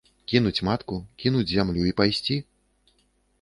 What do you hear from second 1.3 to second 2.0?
зямлю і